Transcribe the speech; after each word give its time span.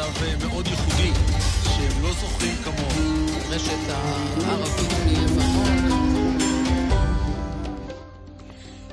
למצב 0.00 0.22
אה, 0.22 0.48
מאוד 0.48 0.66
ייחודי, 0.66 1.12
שהם 1.64 2.02
לא 2.02 2.12
זוכרים 2.12 2.54
כמוהו. 2.64 3.26
רשת 3.50 3.88
הערבית 3.88 4.90
מלבנון. 5.06 6.38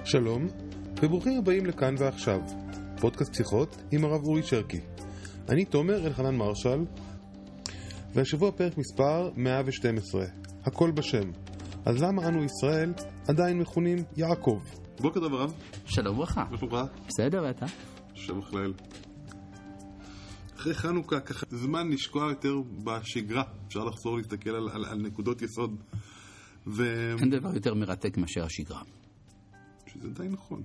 שלום, 0.06 0.48
וברוכים 1.02 1.38
הבאים 1.38 1.66
לכאן 1.66 1.96
ועכשיו, 1.98 2.40
פודקאסט 3.02 3.34
שיחות 3.34 3.78
עם 3.92 4.06
הרב 4.06 4.24
אורי 4.24 4.44
שרקי. 4.44 4.80
אני 5.50 5.66
תומר 5.66 6.08
אלחנן 6.08 6.36
מרשל, 6.36 6.86
והשבוע 8.14 8.52
פרק 8.52 8.78
מספר 8.78 9.30
112, 9.36 10.26
הכל 10.66 10.92
בשם. 10.92 11.32
אז 11.86 12.04
למה 12.04 12.28
אנו 12.28 12.44
ישראל 12.44 12.94
עדיין 13.28 13.58
מכונים 13.58 13.98
יעקב? 14.18 14.60
בוקר 15.00 15.20
טוב 15.20 15.34
הרב, 15.34 15.54
שלום 15.86 16.16
וברכה. 16.16 16.44
מה 16.52 16.58
שלומך? 16.58 16.78
בסדר, 17.08 17.44
ואתה? 17.44 17.66
שבח 18.16 18.54
לאל. 18.54 18.74
אחרי 20.72 20.76
חנוכה 20.76 21.20
ככה 21.20 21.46
זמן 21.50 21.90
לשקוע 21.90 22.30
יותר 22.30 22.62
בשגרה, 22.84 23.44
אפשר 23.68 23.84
לחזור 23.84 24.18
להסתכל 24.18 24.50
על, 24.50 24.70
על, 24.70 24.86
על 24.86 24.98
נקודות 25.02 25.42
יסוד. 25.42 25.76
ו... 26.68 26.84
אין 27.20 27.30
דבר 27.30 27.54
יותר 27.54 27.74
מרתק 27.74 28.18
מאשר 28.18 28.46
השגרה. 28.46 28.82
שזה 29.88 30.10
די 30.10 30.28
נכון. 30.30 30.64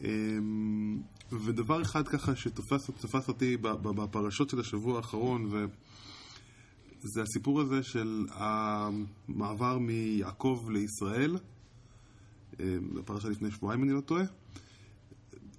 אמ, 0.00 1.02
ודבר 1.32 1.82
אחד 1.82 2.08
ככה 2.08 2.36
שתפס 2.36 2.90
תפס 3.00 3.28
אותי 3.28 3.56
בפרשות 3.82 4.50
של 4.50 4.60
השבוע 4.60 4.96
האחרון, 4.96 5.46
וזה 5.52 7.22
הסיפור 7.22 7.60
הזה 7.60 7.82
של 7.82 8.26
המעבר 8.30 9.78
מיעקב 9.78 10.68
לישראל, 10.72 11.36
אמ, 12.60 12.64
בפרשה 12.94 13.28
לפני 13.28 13.50
שבועיים 13.50 13.80
אם 13.82 13.88
אני 13.88 13.96
לא 13.96 14.00
טועה, 14.00 14.24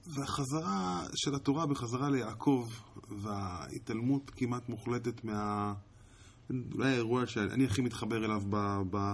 והחזרה 0.08 1.04
של 1.16 1.36
התורה 1.36 1.66
בחזרה 1.66 2.10
ליעקב, 2.10 2.70
וההתעלמות 3.10 4.30
כמעט 4.36 4.70
מוחלטת 4.70 5.24
מה... 5.24 5.74
אולי 6.50 6.90
האירוע 6.90 7.28
שאני 7.28 7.66
הכי 7.66 7.82
מתחבר 7.82 8.26
אליו 8.26 8.42
ב, 8.50 8.56
ב, 8.90 9.14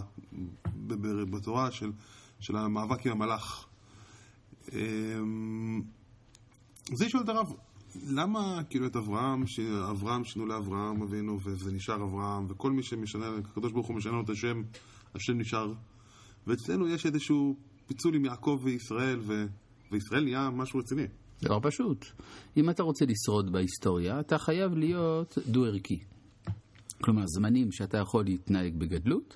ב, 0.87 0.93
ב, 0.93 1.35
בתורה 1.35 1.71
של, 1.71 1.91
של 2.39 2.55
המאבק 2.55 3.05
עם 3.07 3.11
המלאך. 3.11 3.65
אמ, 4.73 5.81
אני 7.01 7.09
שואל 7.09 7.23
את 7.23 7.29
הרב, 7.29 7.53
למה 8.07 8.61
כאילו 8.69 8.87
את 8.87 8.95
אברהם, 8.95 9.47
ש- 9.47 9.59
אברהם 9.91 10.23
שינו 10.23 10.45
לאברהם 10.45 11.01
אבינו 11.01 11.39
וזה 11.43 11.71
נשאר 11.71 12.03
אברהם, 12.03 12.45
וכל 12.49 12.71
מי 12.71 12.83
שמשנה, 12.83 13.25
הקדוש 13.37 13.71
ברוך 13.71 13.87
הוא 13.87 13.95
משנה 13.95 14.11
לו 14.11 14.21
את 14.21 14.29
השם, 14.29 14.61
השם 15.15 15.37
נשאר. 15.37 15.73
ואצלנו 16.47 16.87
יש 16.87 17.05
איזשהו 17.05 17.55
פיצול 17.87 18.15
עם 18.15 18.25
יעקב 18.25 18.59
וישראל, 18.63 19.19
ו, 19.21 19.45
וישראל 19.91 20.23
נהיה 20.23 20.49
משהו 20.49 20.79
רציני. 20.79 21.07
דבר 21.43 21.59
פשוט. 21.61 22.05
אם 22.57 22.69
אתה 22.69 22.83
רוצה 22.83 23.05
לשרוד 23.05 23.51
בהיסטוריה, 23.51 24.19
אתה 24.19 24.37
חייב 24.37 24.73
להיות 24.73 25.37
דו-ערכי. 25.47 25.99
כלומר, 27.01 27.23
זמנים 27.25 27.71
שאתה 27.71 27.97
יכול 27.97 28.25
להתנהג 28.25 28.75
בגדלות, 28.75 29.35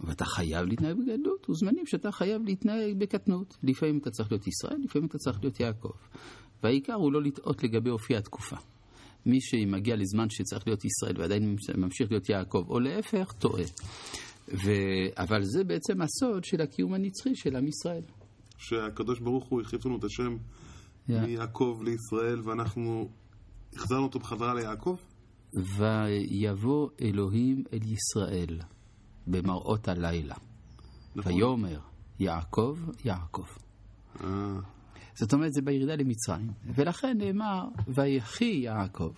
ואתה 0.00 0.24
חייב 0.24 0.66
להתנהג 0.66 0.96
בגדלות, 0.96 1.50
וזמנים 1.50 1.86
שאתה 1.86 2.12
חייב 2.12 2.42
להתנהג 2.44 2.98
בקטנות. 2.98 3.56
לפעמים 3.62 3.98
אתה 3.98 4.10
צריך 4.10 4.32
להיות 4.32 4.46
ישראל, 4.46 4.76
לפעמים 4.84 5.08
אתה 5.08 5.18
צריך 5.18 5.38
להיות 5.42 5.60
יעקב. 5.60 5.92
והעיקר 6.62 6.94
הוא 6.94 7.12
לא 7.12 7.22
לטעות 7.22 7.64
לגבי 7.64 7.90
אופי 7.90 8.16
התקופה. 8.16 8.56
מי 9.26 9.40
שמגיע 9.40 9.96
לזמן 9.96 10.30
שצריך 10.30 10.66
להיות 10.66 10.84
ישראל 10.84 11.20
ועדיין 11.20 11.56
ממשיך 11.76 12.10
להיות 12.10 12.28
יעקב, 12.28 12.64
או 12.68 12.80
להפך, 12.80 13.32
טועה. 13.38 13.64
ו... 14.48 14.70
אבל 15.16 15.42
זה 15.42 15.64
בעצם 15.64 16.02
הסוד 16.02 16.44
של 16.44 16.60
הקיום 16.60 16.94
הנצחי 16.94 17.34
של 17.34 17.56
עם 17.56 17.66
ישראל. 17.68 18.02
שהקדוש 18.68 19.20
ברוך 19.20 19.44
הוא 19.44 19.60
החליף 19.60 19.86
לנו 19.86 19.96
את 19.98 20.04
השם 20.04 20.36
Yeah. 21.08 21.12
מיעקב 21.26 21.80
לישראל, 21.84 22.40
ואנחנו 22.44 23.08
החזרנו 23.76 24.02
אותו 24.02 24.18
בחזרה 24.18 24.54
ליעקב? 24.54 24.96
ויבוא 25.54 26.88
אלוהים 27.00 27.64
אל 27.72 27.92
ישראל 27.92 28.60
במראות 29.26 29.88
הלילה. 29.88 30.34
נכון. 31.16 31.32
ויאמר 31.32 31.80
יעקב, 32.18 32.78
יעקב. 33.04 33.46
אה, 34.20 34.26
זאת 35.14 35.32
אומרת, 35.32 35.52
זה 35.52 35.62
בירידה 35.62 35.94
למצרים. 35.96 36.50
ולכן 36.74 37.18
נאמר, 37.18 37.68
ויחי 37.94 38.44
יעקב 38.44 39.12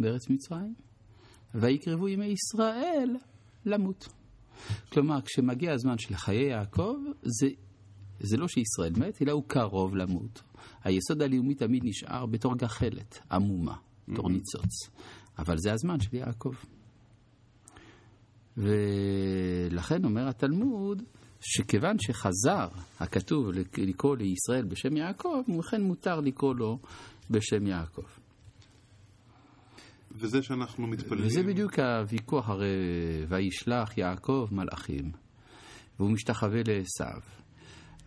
בארץ 0.00 0.30
מצרים, 0.30 0.74
ויקרבו 1.54 2.08
ימי 2.08 2.26
ישראל 2.26 3.16
למות. 3.64 4.08
כלומר, 4.92 5.20
כשמגיע 5.20 5.72
הזמן 5.72 5.98
של 5.98 6.16
חיי 6.16 6.50
יעקב, 6.50 6.94
זה, 7.22 7.46
זה 8.20 8.36
לא 8.36 8.48
שישראל 8.48 8.92
מת, 8.96 9.22
אלא 9.22 9.32
הוא 9.32 9.44
קרוב 9.46 9.96
למות. 9.96 10.42
היסוד 10.84 11.22
הלאומי 11.22 11.54
תמיד 11.54 11.82
נשאר 11.84 12.26
בתור 12.26 12.56
גחלת, 12.56 13.18
עמומה, 13.32 13.76
בתור 14.08 14.30
ניצוץ. 14.30 14.90
אבל 15.38 15.58
זה 15.58 15.72
הזמן 15.72 16.00
של 16.00 16.16
יעקב. 16.16 16.52
ולכן 18.56 20.04
אומר 20.04 20.28
התלמוד, 20.28 21.02
שכיוון 21.40 21.96
שחזר 21.98 22.68
הכתוב 23.00 23.50
לק- 23.50 23.78
לקרוא 23.78 24.16
לישראל 24.16 24.64
בשם 24.64 24.96
יעקב, 24.96 25.42
ולכן 25.48 25.82
מותר 25.82 26.20
לקרוא 26.20 26.54
לו 26.54 26.78
בשם 27.30 27.66
יעקב. 27.66 28.02
וזה 30.10 30.42
שאנחנו 30.42 30.86
מתפללים... 30.86 31.26
וזה 31.26 31.42
בדיוק 31.42 31.78
הוויכוח, 31.78 32.48
הרי 32.48 32.66
וישלח 33.28 33.98
יעקב 33.98 34.48
מלאכים, 34.52 35.12
והוא 35.98 36.10
משתחווה 36.10 36.60
לעשו. 36.66 37.20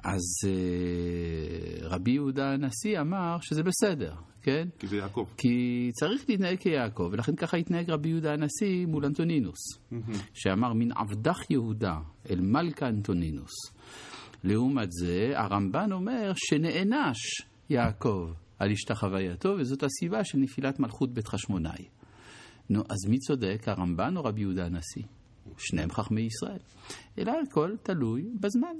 אז 0.04 0.22
אה, 0.48 1.88
רבי 1.90 2.12
יהודה 2.12 2.54
הנשיא 2.54 3.00
אמר 3.00 3.38
שזה 3.42 3.64
בסדר, 3.64 4.14
כן? 4.42 4.68
כי 4.80 4.88
זה 4.88 4.98
יעקב. 4.98 5.26
כי 5.38 5.90
צריך 5.94 6.26
להתנהג 6.30 6.58
כיעקב, 6.58 7.10
ולכן 7.12 7.36
ככה 7.36 7.58
התנהג 7.58 7.90
רבי 7.90 8.10
יהודה 8.10 8.34
הנשיא 8.34 8.86
מול 8.86 9.06
אנטונינוס, 9.06 9.60
שאמר 10.34 10.74
מן 10.74 10.92
עבדך 10.92 11.52
יהודה 11.52 11.98
אל 12.30 12.42
מלכה 12.42 12.88
אנטונינוס. 12.88 13.52
לעומת 14.44 14.92
זה, 14.92 15.32
הרמב"ן 15.36 15.92
אומר 15.92 16.32
שנענש 16.36 17.42
יעקב 17.70 18.32
על 18.60 18.72
השתחווייתו, 18.72 19.56
וזאת 19.60 19.84
הסיבה 19.84 20.24
של 20.24 20.38
נפילת 20.38 20.80
מלכות 20.80 21.14
בית 21.14 21.28
חשמונאי. 21.28 21.86
נו, 22.70 22.82
אז 22.90 23.10
מי 23.10 23.18
צודק, 23.18 23.62
הרמב"ן 23.68 24.18
או 24.18 24.24
רבי 24.24 24.42
יהודה 24.42 24.66
הנשיא? 24.66 25.04
שניהם 25.58 25.92
חכמי 25.92 26.22
ישראל. 26.22 26.60
אלא 27.18 27.34
הכל 27.48 27.72
תלוי 27.84 28.30
בזמן, 28.40 28.76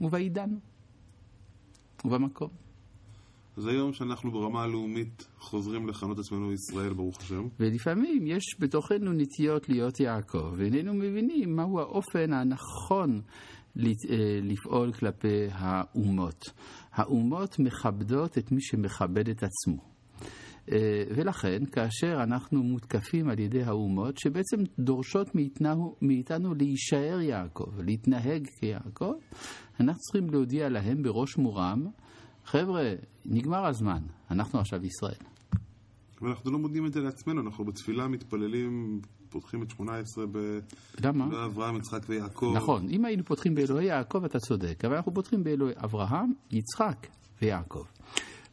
ובעידן, 0.00 0.50
ובמקום. 2.04 2.48
אז 3.56 3.66
היום 3.66 3.92
שאנחנו 3.92 4.30
ברמה 4.30 4.62
הלאומית 4.62 5.28
חוזרים 5.38 5.88
לכנות 5.88 6.18
עצמנו 6.18 6.52
ישראל, 6.52 6.94
ברוך 6.94 7.20
השם. 7.20 7.48
ולפעמים 7.60 8.26
יש 8.26 8.44
בתוכנו 8.58 9.12
נטיות 9.12 9.68
להיות 9.68 10.00
יעקב, 10.00 10.52
ואיננו 10.56 10.94
מבינים 10.94 11.56
מהו 11.56 11.80
האופן 11.80 12.32
הנכון 12.32 13.20
אה, 13.78 14.40
לפעול 14.42 14.92
כלפי 14.92 15.46
האומות. 15.52 16.44
האומות 16.92 17.58
מכבדות 17.58 18.38
את 18.38 18.52
מי 18.52 18.60
שמכבד 18.60 19.28
את 19.28 19.42
עצמו. 19.42 19.90
אה, 20.72 21.04
ולכן, 21.16 21.64
כאשר 21.72 22.22
אנחנו 22.22 22.62
מותקפים 22.62 23.28
על 23.28 23.38
ידי 23.38 23.62
האומות, 23.62 24.18
שבעצם 24.18 24.56
דורשות 24.78 25.34
מאיתנו, 25.34 25.96
מאיתנו 26.02 26.54
להישאר 26.54 27.20
יעקב, 27.20 27.80
להתנהג 27.80 28.46
כיעקב, 28.60 29.12
אנחנו 29.80 30.00
צריכים 30.00 30.30
להודיע 30.30 30.68
להם 30.68 31.02
בראש 31.02 31.36
מורם, 31.36 31.86
חבר'ה, 32.44 32.92
נגמר 33.24 33.66
הזמן, 33.66 34.02
אנחנו 34.30 34.58
עכשיו 34.58 34.86
ישראל. 34.86 35.30
ואנחנו 36.22 36.50
לא 36.50 36.58
מודיעים 36.58 36.86
את 36.86 36.92
זה 36.92 37.00
לעצמנו, 37.00 37.40
אנחנו 37.40 37.64
בתפילה 37.64 38.08
מתפללים, 38.08 39.00
פותחים 39.30 39.62
את 39.62 39.70
18 39.70 40.24
ב... 40.32 40.58
למה? 41.04 41.44
אברהם, 41.46 41.76
יצחק 41.76 42.00
ויעקב. 42.08 42.52
נכון, 42.56 42.88
אם 42.90 43.04
היינו 43.04 43.24
פותחים 43.24 43.54
באלוהי 43.54 43.86
יעקב 43.86 44.24
אתה 44.24 44.38
צודק, 44.38 44.84
אבל 44.84 44.96
אנחנו 44.96 45.14
פותחים 45.14 45.44
באלוהי 45.44 45.74
אברהם, 45.76 46.32
יצחק 46.50 47.06
ויעקב. 47.42 47.84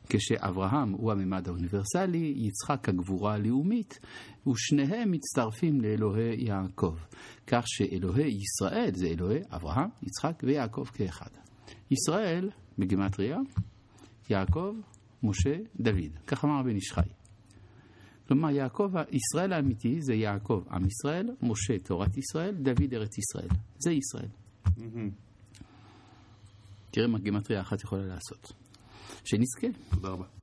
כשאברהם 0.10 0.92
הוא 0.92 1.12
הממד 1.12 1.48
האוניברסלי, 1.48 2.34
יצחק 2.38 2.90
הגבורה 2.90 3.34
הלאומית, 3.34 4.00
ושניהם 4.48 5.12
מצטרפים 5.12 5.82
לאלוהי 5.82 6.46
יעקב. 6.46 6.96
כך 7.48 7.64
שאלוהי 7.68 8.38
ישראל 8.42 8.92
זה 8.94 9.08
אלוהי 9.08 9.40
אברהם, 9.52 9.90
יצחק 10.04 10.44
ויעקב 10.44 10.86
כאחד. 10.94 11.30
ישראל, 11.92 12.50
בגימטריה, 12.78 13.38
יעקב, 14.30 14.76
משה, 15.24 15.56
דוד. 15.80 16.12
כך 16.28 16.46
אמר 16.46 16.64
בן 16.64 16.76
איש 16.76 16.92
חי. 16.94 17.10
כלומר, 18.28 18.50
יעקב, 18.50 18.92
ישראל 19.12 19.54
האמיתי 19.54 20.02
זה 20.02 20.14
יעקב, 20.14 20.64
עם 20.72 20.86
ישראל, 20.86 21.30
משה, 21.42 21.80
תורת 21.80 22.18
ישראל, 22.18 22.56
דוד, 22.56 22.94
ארץ 22.94 23.18
ישראל. 23.18 23.50
זה 23.80 23.92
ישראל. 23.92 24.30
מהמם. 24.78 25.10
תראה 26.92 27.08
מה 27.08 27.20
גימטריה 27.20 27.62
אחת 27.62 27.84
יכולה 27.84 28.06
לעשות. 28.06 28.54
שנזכה. 29.28 29.68
תודה 29.96 30.10
רבה. 30.10 30.37